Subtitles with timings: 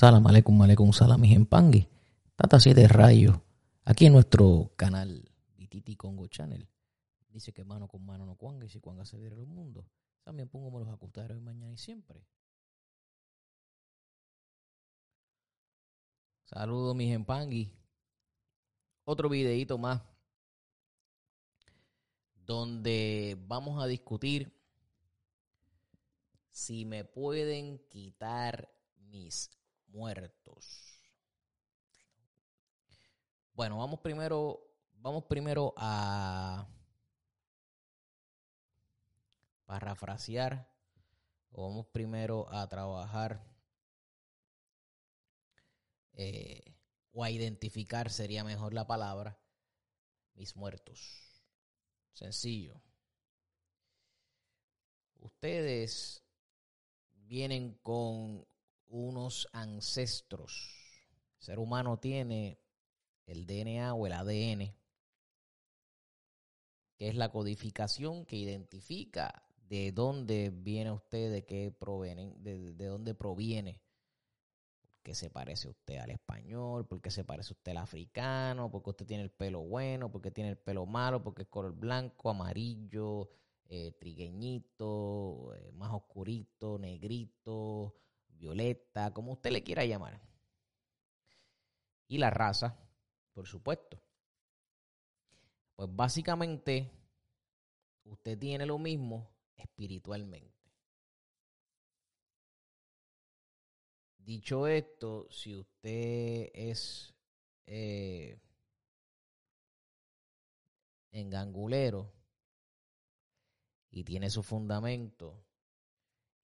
[0.00, 1.84] Salam aleikum, aleikum, salam, en pangui.
[2.34, 3.36] Tata 7 rayos.
[3.84, 6.66] Aquí en nuestro canal Dititi Congo Channel.
[7.28, 9.84] Dice que mano con mano no cuanga y si cuanga se diera el mundo.
[10.24, 12.24] También pongo los acustar hoy, mañana y siempre.
[16.46, 17.70] Saludos mis empangui.
[19.04, 20.00] Otro videito más
[22.46, 24.50] donde vamos a discutir
[26.48, 29.59] si me pueden quitar mis
[29.90, 30.98] muertos.
[33.52, 34.60] Bueno, vamos primero,
[34.94, 36.66] vamos primero a
[39.66, 40.70] parafrasear
[41.50, 43.44] vamos primero a trabajar
[46.12, 46.74] eh,
[47.12, 49.38] o a identificar sería mejor la palabra
[50.34, 51.42] mis muertos.
[52.12, 52.80] Sencillo.
[55.18, 56.22] Ustedes
[57.12, 58.46] vienen con
[58.90, 60.76] unos ancestros.
[61.38, 62.60] El ser humano tiene
[63.26, 64.74] el DNA o el ADN,
[66.96, 72.86] que es la codificación que identifica de dónde viene usted, de qué provienen, de, de
[72.86, 73.80] dónde proviene.
[74.82, 79.22] Porque se parece usted al español, porque se parece usted al africano, porque usted tiene
[79.22, 83.30] el pelo bueno, porque tiene el pelo malo, porque es color blanco, amarillo,
[83.72, 87.94] eh, trigueñito, eh, más oscurito, negrito,
[88.40, 90.18] violeta, como usted le quiera llamar.
[92.08, 92.76] Y la raza,
[93.34, 94.02] por supuesto.
[95.76, 96.90] Pues básicamente,
[98.04, 100.58] usted tiene lo mismo espiritualmente.
[104.18, 107.14] Dicho esto, si usted es
[107.66, 108.40] eh,
[111.10, 112.12] engangulero
[113.90, 115.44] y tiene su fundamento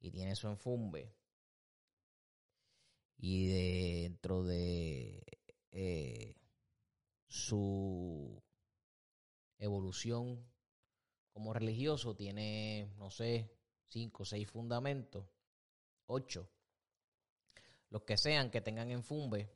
[0.00, 1.15] y tiene su enfumbe,
[3.18, 5.22] y dentro de
[5.72, 6.36] eh,
[7.26, 8.42] su
[9.58, 10.44] evolución
[11.32, 13.50] como religioso tiene, no sé,
[13.88, 15.26] cinco o seis fundamentos,
[16.06, 16.48] ocho,
[17.90, 19.50] los que sean que tengan enfumbe,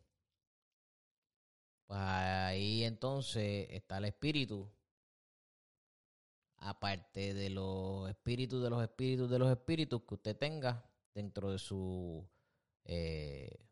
[1.87, 4.71] pues ahí entonces está el espíritu,
[6.59, 10.84] aparte de los espíritus de los espíritus de los espíritus que usted tenga
[11.15, 12.28] dentro de su
[12.93, 13.69] eh,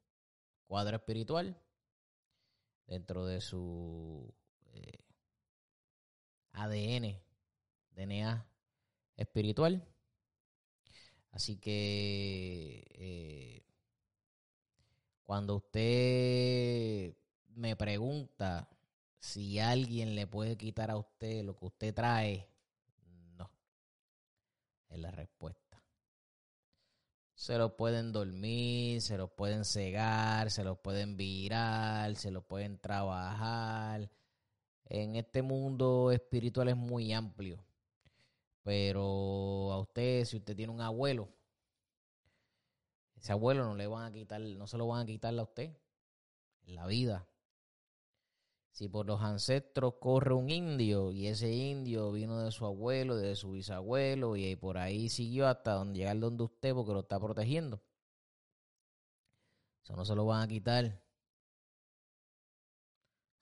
[0.68, 1.60] cuadro espiritual,
[2.86, 4.32] dentro de su
[4.66, 5.00] eh,
[6.52, 7.20] ADN,
[7.96, 8.46] DNA
[9.16, 9.84] espiritual.
[11.32, 13.66] Así que eh,
[15.24, 17.16] cuando usted
[17.56, 18.70] me pregunta
[19.18, 22.48] si alguien le puede quitar a usted lo que usted trae,
[23.36, 23.50] no,
[24.90, 25.67] es la respuesta
[27.38, 32.78] se los pueden dormir, se los pueden cegar, se los pueden virar, se los pueden
[32.78, 34.10] trabajar.
[34.86, 37.64] En este mundo espiritual es muy amplio.
[38.64, 41.28] Pero a usted, si usted tiene un abuelo,
[43.16, 45.70] ese abuelo no le van a quitar, no se lo van a quitar a usted
[46.66, 47.24] la vida.
[48.78, 53.34] Si por los ancestros corre un indio y ese indio vino de su abuelo, de
[53.34, 57.82] su bisabuelo y por ahí siguió hasta donde llegar donde usted porque lo está protegiendo.
[59.82, 61.02] Eso no se lo van a quitar.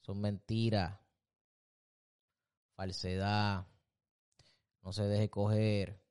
[0.00, 0.98] Son mentiras.
[2.74, 3.66] Falsedad.
[4.80, 6.02] No se deje coger.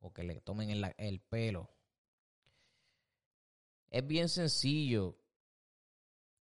[0.00, 1.70] O que le tomen el, el pelo.
[3.88, 5.16] Es bien sencillo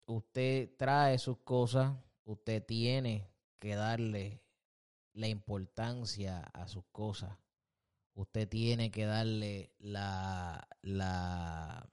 [0.05, 1.95] usted trae sus cosas,
[2.25, 3.27] usted tiene
[3.59, 4.41] que darle
[5.13, 7.37] la importancia a sus cosas.
[8.13, 11.89] Usted tiene que darle la, la,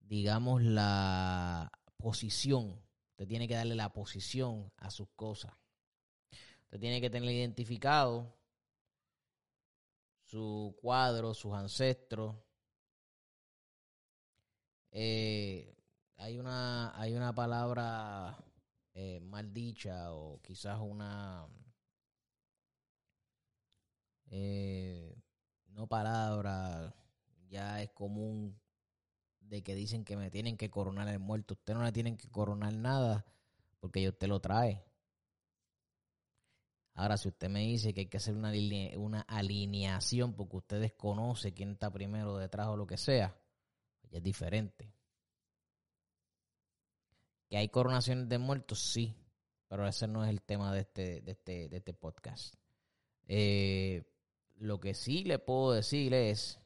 [0.00, 2.82] digamos, la posición.
[3.10, 5.52] Usted tiene que darle la posición a sus cosas.
[6.64, 8.36] Usted tiene que tener identificado
[10.24, 12.34] su cuadro, sus ancestros,
[14.90, 15.75] eh,
[16.16, 18.36] hay una hay una palabra
[18.94, 21.46] eh, mal dicha o quizás una
[24.30, 25.14] eh,
[25.68, 26.94] no palabra
[27.48, 28.58] ya es común
[29.40, 31.54] de que dicen que me tienen que coronar el muerto.
[31.54, 33.24] Usted no le tienen que coronar nada
[33.80, 34.82] porque usted lo trae.
[36.94, 38.50] Ahora, si usted me dice que hay que hacer una,
[38.96, 43.36] una alineación porque usted desconoce quién está primero detrás o lo que sea,
[44.10, 44.95] es diferente.
[47.48, 48.80] ¿Que hay coronaciones de muertos?
[48.92, 49.14] Sí,
[49.68, 52.54] pero ese no es el tema de este, de este, de este podcast.
[53.28, 54.04] Eh,
[54.56, 56.58] lo que sí le puedo decir es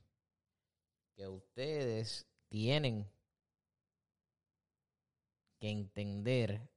[1.14, 3.10] que ustedes tienen
[5.58, 6.70] que entender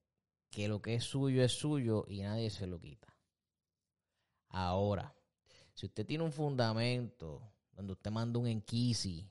[0.49, 3.15] que lo que es suyo es suyo y nadie se lo quita.
[4.49, 5.15] Ahora,
[5.73, 7.41] si usted tiene un fundamento
[7.71, 9.27] donde usted manda un enquisi,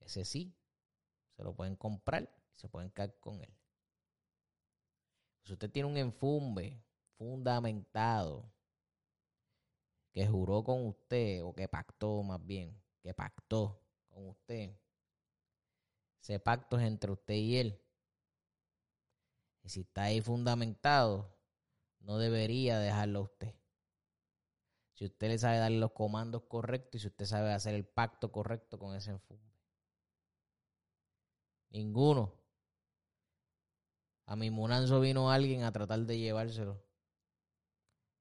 [0.00, 0.54] ese sí,
[1.40, 3.50] se lo pueden comprar y se pueden caer con él.
[5.42, 6.84] Si usted tiene un enfumbe
[7.16, 8.52] fundamentado
[10.12, 14.76] que juró con usted, o que pactó más bien, que pactó con usted,
[16.20, 17.82] ese pacto es entre usted y él.
[19.62, 21.34] Y si está ahí fundamentado,
[22.00, 23.54] no debería dejarlo a usted.
[24.92, 28.30] Si usted le sabe dar los comandos correctos y si usted sabe hacer el pacto
[28.30, 29.49] correcto con ese enfumbe.
[31.70, 32.34] Ninguno.
[34.26, 36.82] A mi Munanzo vino alguien a tratar de llevárselo.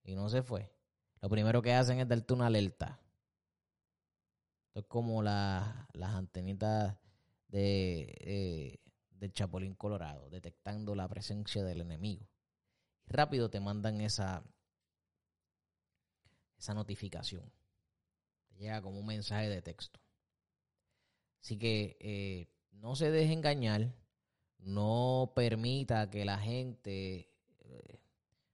[0.03, 0.71] Y no se fue.
[1.21, 2.99] Lo primero que hacen es darte una alerta.
[4.67, 6.97] Esto es como las antenitas
[7.47, 8.79] de, eh,
[9.11, 12.27] del Chapulín Colorado, detectando la presencia del enemigo.
[13.05, 14.43] Y rápido te mandan esa,
[16.57, 17.51] esa notificación.
[18.49, 19.99] Te llega como un mensaje de texto.
[21.41, 22.47] Así que eh,
[22.79, 23.93] no se deje engañar,
[24.59, 27.29] no permita que la gente,
[27.61, 27.99] eh,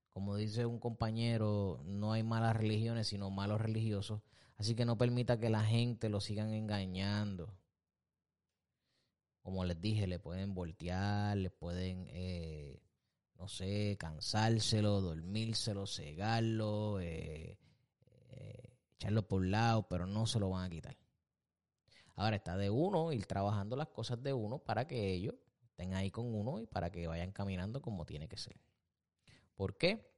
[0.10, 4.22] como dice un compañero, no hay malas religiones, sino malos religiosos.
[4.57, 7.57] Así que no permita que la gente lo sigan engañando
[9.45, 12.81] como les dije, le pueden voltear, le pueden, eh,
[13.38, 17.56] no sé, cansárselo, dormírselo, cegarlo, eh,
[18.31, 20.98] eh, echarlo por un lado, pero no se lo van a quitar.
[22.16, 26.12] Ahora está de uno ir trabajando las cosas de uno para que ellos estén ahí
[26.12, 28.56] con uno y para que vayan caminando como tiene que ser.
[29.56, 30.10] ¿Por qué?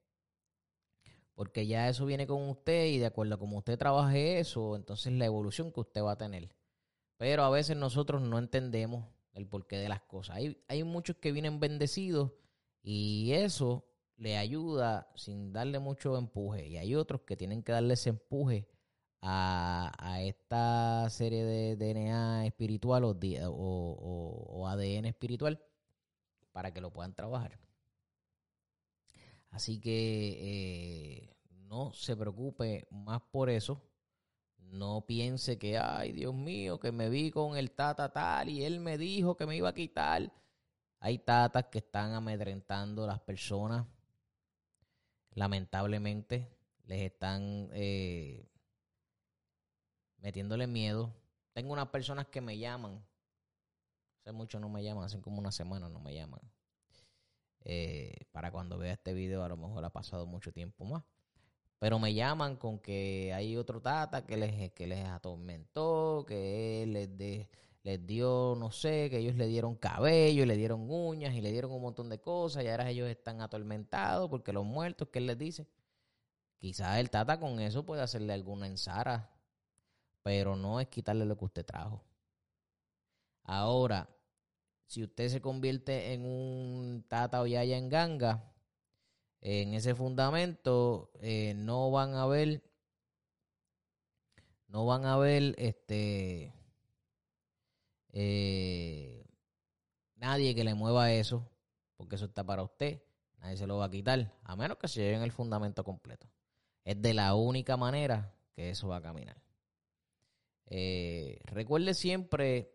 [1.33, 5.13] Porque ya eso viene con usted y de acuerdo a cómo usted trabaje eso, entonces
[5.13, 6.55] la evolución que usted va a tener.
[7.17, 10.37] Pero a veces nosotros no entendemos el porqué de las cosas.
[10.37, 12.31] Hay, hay muchos que vienen bendecidos
[12.83, 13.85] y eso
[14.17, 16.67] le ayuda sin darle mucho empuje.
[16.67, 18.67] Y hay otros que tienen que darle ese empuje
[19.21, 25.61] a, esta serie de DNA espiritual o, o, ADN espiritual
[26.51, 27.59] para que lo puedan trabajar.
[29.51, 33.81] Así que eh, no se preocupe más por eso.
[34.57, 38.79] No piense que, ay, Dios mío, que me vi con el tata tal y él
[38.79, 40.31] me dijo que me iba a quitar.
[40.99, 43.85] Hay tatas que están amedrentando a las personas.
[45.35, 46.49] Lamentablemente,
[46.85, 48.45] les están eh,
[50.19, 51.13] metiéndole miedo.
[51.53, 53.03] Tengo unas personas que me llaman.
[54.21, 56.41] Hace mucho no me llaman, hace como una semana no me llaman.
[57.61, 61.03] Eh, para cuando vea este video, a lo mejor ha pasado mucho tiempo más.
[61.79, 67.47] Pero me llaman con que hay otro tata que les, que les atormentó, que les,
[67.83, 71.71] les dio, no sé, que ellos le dieron cabello, le dieron uñas y le dieron
[71.71, 75.67] un montón de cosas y ahora ellos están atormentados porque los muertos, ¿qué les dice?
[76.57, 79.29] Quizás el tata con eso puede hacerle alguna ensara,
[80.27, 82.03] pero no es quitarle lo que usted trajo.
[83.45, 84.09] Ahora,
[84.85, 88.53] si usted se convierte en un tata o yaya en ganga,
[89.39, 92.61] en ese fundamento eh, no van a ver
[94.67, 96.53] no van a ver este
[98.11, 99.25] eh,
[100.15, 101.49] nadie que le mueva eso
[101.95, 103.01] porque eso está para usted
[103.37, 106.27] nadie se lo va a quitar a menos que se lleven el fundamento completo
[106.83, 109.46] es de la única manera que eso va a caminar
[110.67, 112.71] eh, recuerde siempre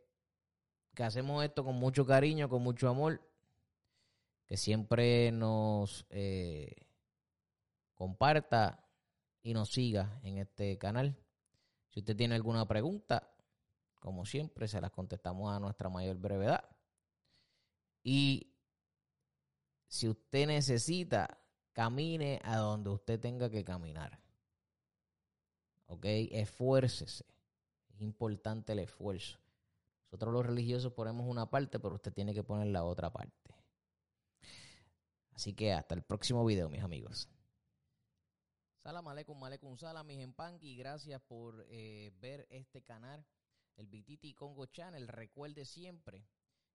[0.94, 3.20] que hacemos esto con mucho cariño con mucho amor
[4.46, 6.74] que siempre nos eh,
[7.94, 8.84] comparta
[9.42, 11.16] y nos siga en este canal.
[11.88, 13.34] Si usted tiene alguna pregunta,
[13.98, 16.64] como siempre, se las contestamos a nuestra mayor brevedad.
[18.02, 18.52] Y
[19.86, 21.38] si usted necesita,
[21.72, 24.20] camine a donde usted tenga que caminar.
[25.86, 26.04] ¿Ok?
[26.04, 27.24] Esfuércese.
[28.02, 29.38] Importante el esfuerzo.
[30.10, 33.54] Nosotros los religiosos ponemos una parte, pero usted tiene que poner la otra parte.
[35.30, 37.28] Así que hasta el próximo video, mis amigos.
[38.78, 40.18] Salam aleikum, aleikum salam, mis
[40.62, 43.24] y Gracias por eh, ver este canal,
[43.76, 45.06] el Bititi Congo Channel.
[45.06, 46.26] Recuerde siempre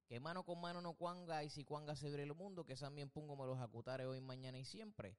[0.07, 3.09] que mano con mano no cuanga y si cuanga se abre el mundo, que también
[3.09, 5.17] pongo me los acutare hoy, mañana y siempre.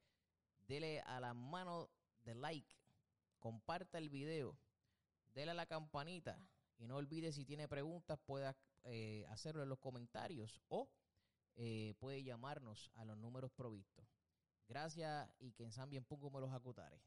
[0.66, 1.90] Dele a la mano
[2.24, 2.74] de like,
[3.38, 4.56] comparta el video,
[5.34, 6.38] dele a la campanita
[6.78, 10.88] y no olvide si tiene preguntas pueda eh, hacerlo en los comentarios o
[11.56, 14.06] eh, puede llamarnos a los números provistos.
[14.68, 17.00] Gracias y que en San bien pongo me los acutares.